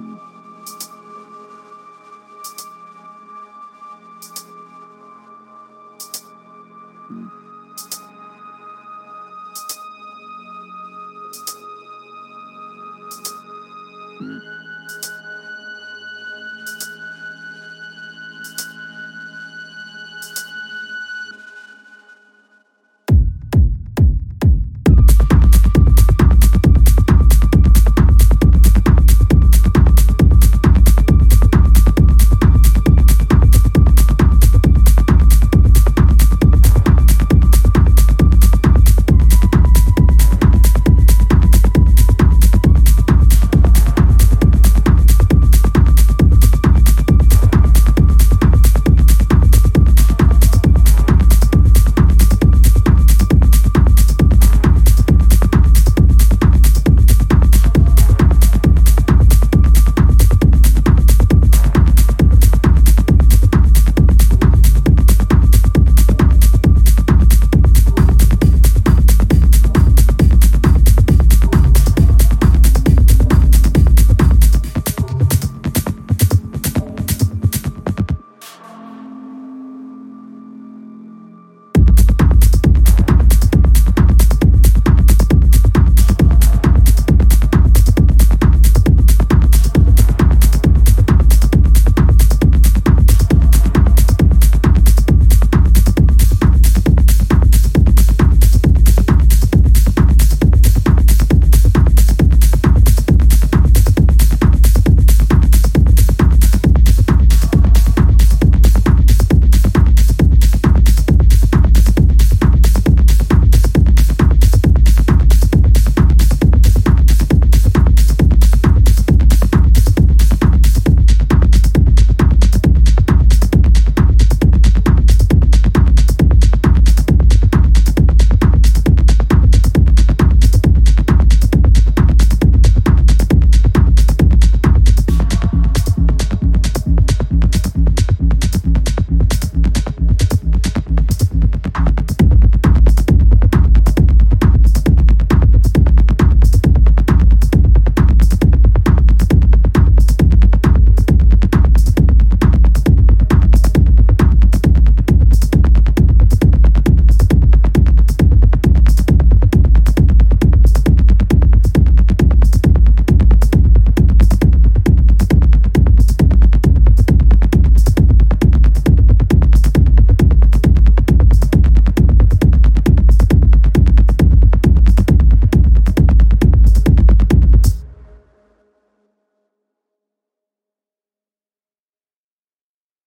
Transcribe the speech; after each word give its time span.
Mm-hmm. 0.00 0.27